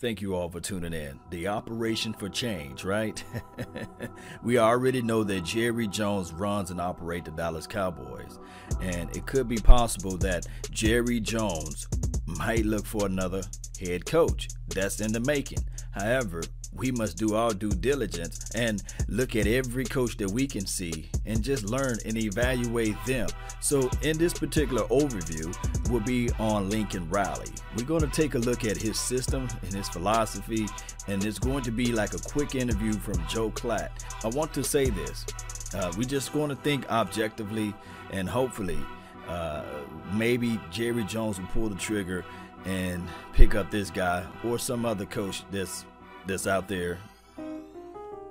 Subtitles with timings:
[0.00, 1.18] Thank you all for tuning in.
[1.30, 3.22] The operation for change, right?
[4.44, 8.38] we already know that Jerry Jones runs and operates the Dallas Cowboys,
[8.80, 11.88] and it could be possible that Jerry Jones
[12.36, 13.42] might look for another
[13.80, 14.48] head coach.
[14.68, 15.64] That's in the making.
[15.92, 16.42] However,
[16.74, 21.10] we must do our due diligence and look at every coach that we can see
[21.24, 23.28] and just learn and evaluate them.
[23.60, 25.54] So, in this particular overview,
[25.90, 27.50] will be on Lincoln Riley.
[27.76, 30.66] We're going to take a look at his system and his philosophy,
[31.06, 33.90] and it's going to be like a quick interview from Joel Klatt.
[34.22, 35.24] I want to say this
[35.74, 37.74] uh, we're just going to think objectively,
[38.12, 38.78] and hopefully,
[39.28, 39.62] uh,
[40.12, 42.24] maybe Jerry Jones will pull the trigger
[42.64, 45.84] and pick up this guy or some other coach that's
[46.26, 46.98] that's out there.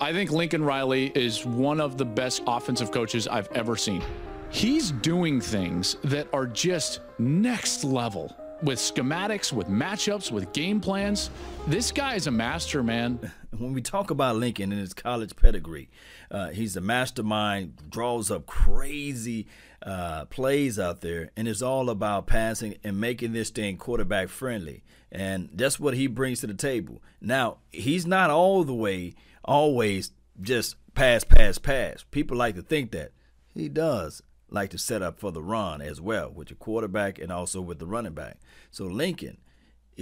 [0.00, 4.02] I think Lincoln Riley is one of the best offensive coaches I've ever seen.
[4.50, 11.30] He's doing things that are just next level with schematics, with matchups, with game plans.
[11.66, 13.18] This guy is a master, man.
[13.58, 15.90] When we talk about Lincoln and his college pedigree,
[16.30, 19.46] uh, he's a mastermind, draws up crazy
[19.84, 24.82] uh, plays out there, and it's all about passing and making this thing quarterback friendly.
[25.10, 27.02] And that's what he brings to the table.
[27.20, 32.04] Now, he's not all the way, always just pass, pass, pass.
[32.10, 33.12] People like to think that.
[33.54, 37.30] He does like to set up for the run as well with the quarterback and
[37.30, 38.38] also with the running back.
[38.70, 39.38] So Lincoln,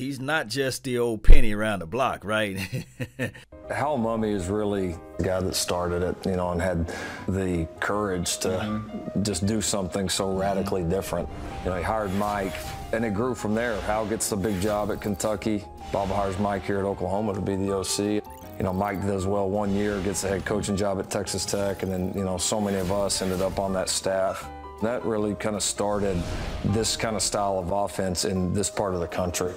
[0.00, 2.58] he's not just the old penny around the block, right?
[3.70, 6.92] Hal Mumme is really the guy that started it, you know, and had
[7.28, 9.22] the courage to mm-hmm.
[9.22, 10.90] just do something so radically mm-hmm.
[10.90, 11.28] different.
[11.64, 12.54] You know, he hired Mike,
[12.92, 13.80] and it grew from there.
[13.82, 15.64] Hal gets the big job at Kentucky.
[15.92, 18.24] Bob hires Mike here at Oklahoma to be the OC.
[18.58, 21.82] You know, Mike does well one year, gets a head coaching job at Texas Tech,
[21.82, 24.48] and then, you know, so many of us ended up on that staff.
[24.82, 26.22] That really kind of started
[26.66, 29.52] this kind of style of offense in this part of the country.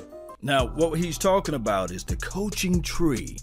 [0.46, 3.38] Now, what he's talking about is the coaching tree.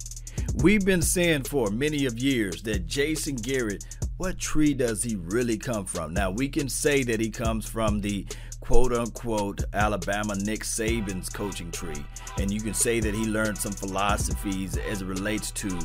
[0.56, 3.87] We've been saying for many of years that Jason Garrett,
[4.19, 6.12] what tree does he really come from?
[6.12, 8.27] Now, we can say that he comes from the
[8.61, 12.05] quote unquote Alabama Nick Saban's coaching tree,
[12.37, 15.78] and you can say that he learned some philosophies as it relates to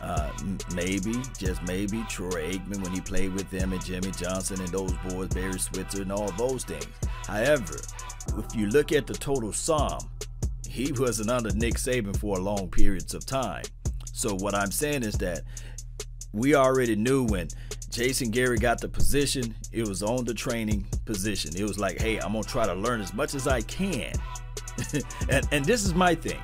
[0.00, 0.32] uh,
[0.74, 4.94] maybe, just maybe, Troy Aikman when he played with them and Jimmy Johnson and those
[5.10, 6.86] boys, Barry Switzer, and all those things.
[7.26, 7.76] However,
[8.38, 9.98] if you look at the total sum,
[10.72, 13.62] he wasn't under Nick Saban for long periods of time.
[14.14, 15.42] So what I'm saying is that
[16.32, 17.48] we already knew when
[17.90, 21.54] Jason Garrett got the position, it was on the training position.
[21.54, 24.14] It was like, hey, I'm gonna try to learn as much as I can.
[25.28, 26.40] and, and this is my thing.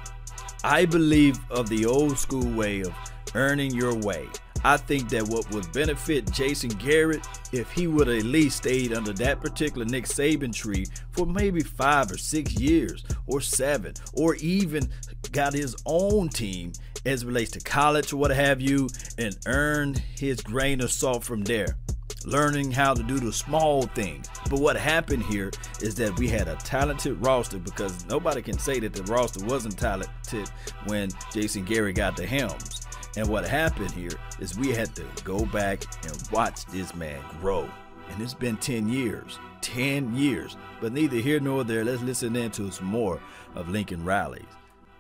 [0.63, 2.93] I believe of the old school way of
[3.35, 4.29] earning your way.
[4.65, 9.13] I think that what would benefit Jason Garrett if he would at least stayed under
[9.15, 14.89] that particular Nick Saban tree for maybe five or six years or seven, or even
[15.33, 16.73] got his own team
[17.07, 18.89] as relates to college or what have you,
[19.19, 21.77] and earned his grain of salt from there.
[22.25, 24.29] Learning how to do the small things.
[24.51, 28.81] But what happened here is that we had a talented roster because nobody can say
[28.81, 30.51] that the roster wasn't talented
[30.87, 32.78] when Jason Garrett got the helms.
[33.17, 37.69] And what happened here is we had to go back and watch this man grow.
[38.11, 39.39] And it's been 10 years.
[39.61, 40.57] 10 years.
[40.81, 41.85] But neither here nor there.
[41.85, 43.21] Let's listen in to some more
[43.55, 44.45] of Lincoln Riley's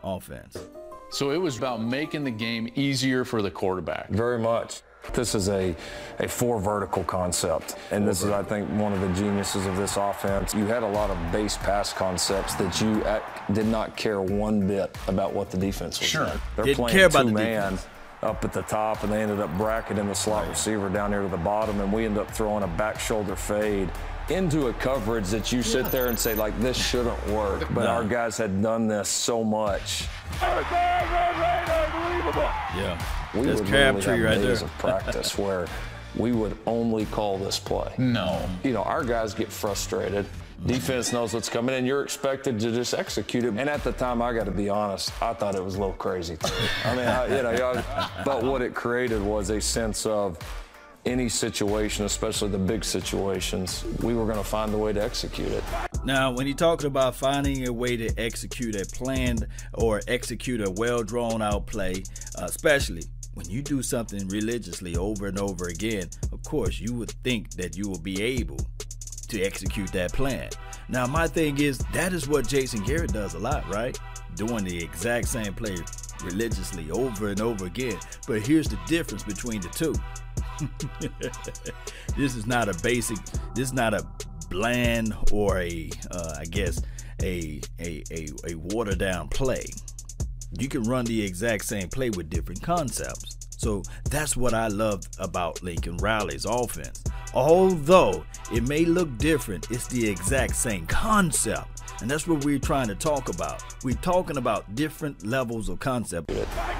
[0.02, 0.58] offense.
[1.10, 4.10] So it was about making the game easier for the quarterback.
[4.10, 4.82] Very much.
[5.14, 5.74] This is a,
[6.18, 7.76] a four vertical concept.
[7.90, 10.54] And this is, I think, one of the geniuses of this offense.
[10.54, 13.20] You had a lot of base pass concepts that you uh,
[13.52, 16.08] did not care one bit about what the defense was.
[16.08, 16.26] Sure.
[16.26, 16.40] Doing.
[16.56, 17.72] They're Didn't playing care about two man.
[17.72, 17.86] Defense
[18.22, 20.50] up at the top, and they ended up bracketing the slot right.
[20.50, 23.90] receiver down here to the bottom, and we ended up throwing a back shoulder fade
[24.30, 27.86] into a coverage that you sit there and say like this shouldn't work but no.
[27.86, 30.06] our guys had done this so much
[32.76, 33.02] yeah
[33.34, 34.68] we That's would have right days there.
[34.68, 35.66] of practice where
[36.14, 40.26] we would only call this play no you know our guys get frustrated
[40.66, 43.54] Defense knows what's coming, and you're expected to just execute it.
[43.56, 45.94] And at the time, I got to be honest, I thought it was a little
[45.94, 46.36] crazy.
[46.36, 46.52] Too.
[46.84, 47.84] I mean, I, you know,
[48.24, 50.36] but what it created was a sense of
[51.06, 55.48] any situation, especially the big situations, we were going to find a way to execute
[55.48, 55.64] it.
[56.04, 60.70] Now, when you're talking about finding a way to execute a planned or execute a
[60.70, 62.02] well drawn out play,
[62.36, 63.04] uh, especially
[63.34, 67.76] when you do something religiously over and over again, of course, you would think that
[67.76, 68.58] you will be able
[69.28, 70.50] to execute that plan.
[70.88, 73.98] Now, my thing is that is what Jason Garrett does a lot, right?
[74.36, 75.76] Doing the exact same play
[76.24, 77.98] religiously over and over again.
[78.26, 79.94] But here's the difference between the two.
[82.16, 83.18] this is not a basic.
[83.54, 84.06] This is not a
[84.48, 86.80] bland or a, uh, I guess,
[87.22, 89.66] a a a, a watered down play.
[90.58, 93.36] You can run the exact same play with different concepts.
[93.58, 97.02] So that's what I love about Lincoln Riley's offense.
[97.34, 101.82] Although it may look different, it's the exact same concept.
[102.00, 103.62] And that's what we're trying to talk about.
[103.84, 106.28] We're talking about different levels of concept.
[106.28, 106.78] Mm-hmm.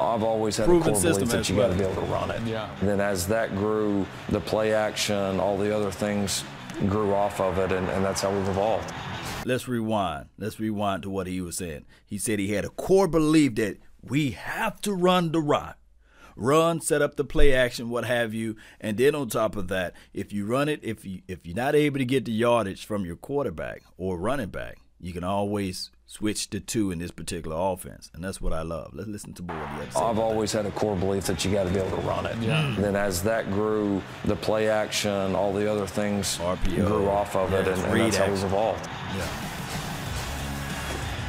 [0.00, 1.68] I've always had Proven a core belief that you well.
[1.68, 2.40] got to be able to run it.
[2.46, 2.74] Yeah.
[2.80, 6.42] And then as that grew, the play action, all the other things
[6.88, 8.90] grew off of it, and, and that's how we've evolved.
[9.44, 10.26] Let's rewind.
[10.38, 11.84] Let's rewind to what he was saying.
[12.06, 15.76] He said he had a core belief that we have to run the rock.
[16.40, 19.92] Run, set up the play action, what have you, and then on top of that,
[20.14, 23.04] if you run it, if you if you're not able to get the yardage from
[23.04, 28.10] your quarterback or running back, you can always switch to two in this particular offense,
[28.14, 28.92] and that's what I love.
[28.94, 29.88] Let's listen to what he had.
[29.88, 32.24] I've about always had a core belief that you got to be able to run
[32.24, 32.36] it.
[32.38, 32.74] Yeah.
[32.74, 36.86] And then as that grew, the play action, all the other things RPO.
[36.86, 38.88] grew off of it, and, and that's how we've evolved.
[39.14, 39.26] Yeah.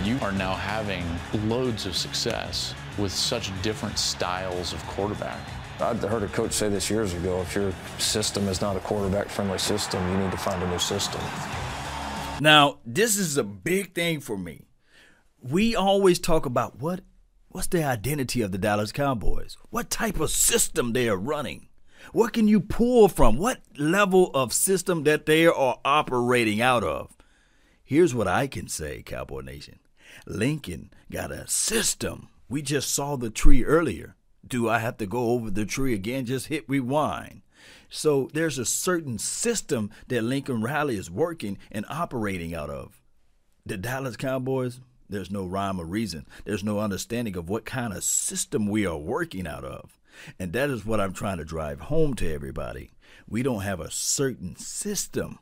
[0.03, 1.05] You are now having
[1.47, 5.39] loads of success with such different styles of quarterback.
[5.79, 9.29] I heard a coach say this years ago if your system is not a quarterback
[9.29, 11.21] friendly system, you need to find a new system.
[12.39, 14.65] Now, this is a big thing for me.
[15.41, 17.01] We always talk about what
[17.49, 19.57] what's the identity of the Dallas Cowboys?
[19.69, 21.67] What type of system they are running?
[22.13, 23.37] What can you pull from?
[23.37, 27.15] What level of system that they are operating out of?
[27.83, 29.79] Here's what I can say, Cowboy Nation.
[30.25, 32.29] Lincoln got a system.
[32.51, 34.17] We just saw the tree earlier.
[34.45, 36.25] Do I have to go over the tree again?
[36.25, 37.43] Just hit rewind.
[37.89, 43.01] So there's a certain system that Lincoln Riley is working and operating out of.
[43.65, 46.27] The Dallas Cowboys, there's no rhyme or reason.
[46.43, 49.97] There's no understanding of what kind of system we are working out of.
[50.37, 52.91] And that is what I'm trying to drive home to everybody.
[53.29, 55.39] We don't have a certain system.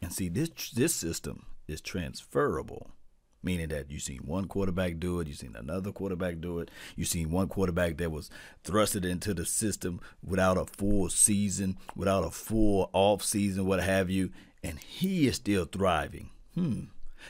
[0.00, 2.92] And see, this this system is transferable,
[3.42, 7.08] meaning that you've seen one quarterback do it, you've seen another quarterback do it, you've
[7.08, 8.30] seen one quarterback that was
[8.64, 14.10] thrusted into the system without a full season, without a full off season, what have
[14.10, 14.30] you,
[14.62, 16.30] and he is still thriving.
[16.54, 16.84] Hmm.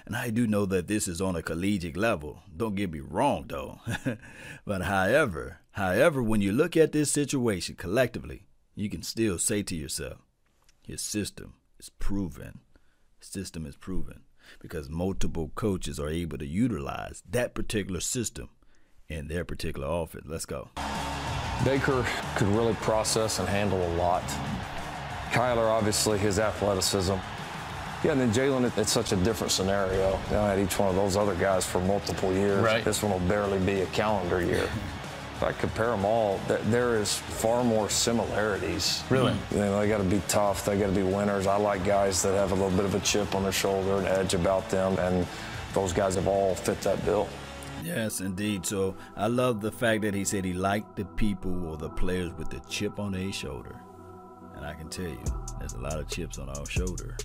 [0.06, 2.42] And I do know that this is on a collegiate level.
[2.56, 3.80] Don't get me wrong, though.
[4.64, 8.46] but however, however, when you look at this situation collectively,
[8.76, 10.18] you can still say to yourself,
[10.80, 12.60] his system is proven.
[13.20, 14.22] System is proven
[14.58, 18.48] because multiple coaches are able to utilize that particular system
[19.08, 20.24] in their particular offense.
[20.28, 20.68] Let's go.
[21.64, 22.06] Baker
[22.36, 24.22] could really process and handle a lot.
[25.30, 27.14] Kyler, obviously, his athleticism.
[28.02, 30.18] Yeah, and then Jalen, it- it's such a different scenario.
[30.28, 32.62] You know, I had each one of those other guys for multiple years.
[32.62, 32.82] Right.
[32.84, 34.68] This one will barely be a calendar year.
[35.40, 39.02] If I compare them all, th- there is far more similarities.
[39.08, 39.32] Really?
[39.50, 40.66] You know, they got to be tough.
[40.66, 41.46] They got to be winners.
[41.46, 44.04] I like guys that have a little bit of a chip on their shoulder, an
[44.04, 45.26] edge about them, and
[45.72, 47.26] those guys have all fit that bill.
[47.82, 48.66] Yes, indeed.
[48.66, 52.34] So I love the fact that he said he liked the people or the players
[52.36, 53.80] with the chip on their shoulder.
[54.56, 55.24] And I can tell you,
[55.58, 57.16] there's a lot of chips on our shoulder.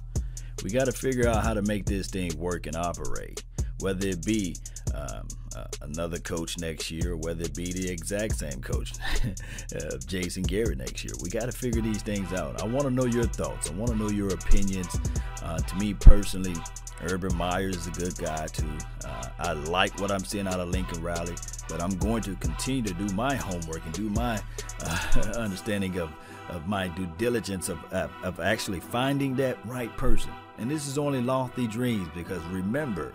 [0.64, 3.44] We got to figure out how to make this thing work and operate,
[3.80, 4.56] whether it be
[4.96, 8.94] um, uh, another coach next year, whether it be the exact same coach,
[9.76, 11.14] uh, Jason Garrett next year.
[11.22, 12.62] We got to figure these things out.
[12.62, 13.70] I want to know your thoughts.
[13.70, 14.98] I want to know your opinions.
[15.42, 16.56] Uh, to me personally,
[17.04, 18.70] Urban Myers is a good guy too.
[19.06, 21.36] Uh, I like what I'm seeing out of Lincoln Riley,
[21.70, 24.42] but I'm going to continue to do my homework and do my
[24.82, 26.10] uh, understanding of,
[26.50, 30.32] of my due diligence of, of of actually finding that right person.
[30.58, 33.14] And this is only lofty dreams because remember,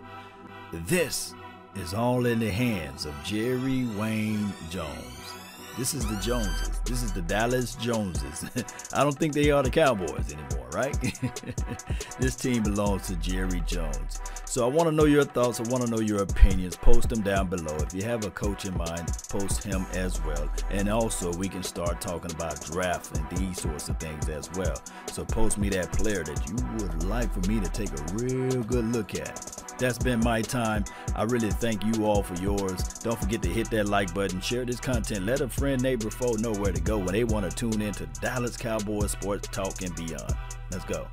[0.72, 1.34] this
[1.74, 5.39] is all in the hands of Jerry Wayne Jones.
[5.78, 6.80] This is the Joneses.
[6.84, 8.44] This is the Dallas Joneses.
[8.92, 10.96] I don't think they are the Cowboys anymore, right?
[12.18, 14.20] this team belongs to Jerry Jones.
[14.44, 15.60] So I want to know your thoughts.
[15.60, 16.76] I want to know your opinions.
[16.76, 17.76] Post them down below.
[17.76, 20.50] If you have a coach in mind, post him as well.
[20.70, 24.74] And also, we can start talking about draft and these sorts of things as well.
[25.06, 28.62] So post me that player that you would like for me to take a real
[28.64, 29.70] good look at.
[29.78, 30.84] That's been my time.
[31.16, 32.82] I really thank you all for yours.
[32.98, 36.34] Don't forget to hit that like button, share this content, let a friend, neighbor, foe
[36.34, 39.82] know where to go when they want to tune in to Dallas Cowboys Sports Talk
[39.82, 40.32] and beyond.
[40.70, 41.06] Let's go.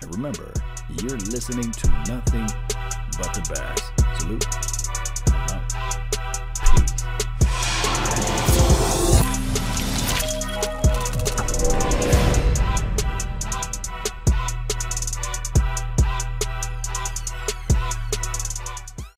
[0.00, 0.52] And remember,
[1.00, 2.46] you're listening to nothing
[3.18, 4.20] but the bass.
[4.20, 4.71] Salute.